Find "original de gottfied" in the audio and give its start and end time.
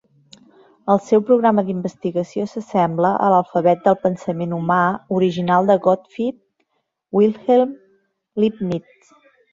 5.19-6.41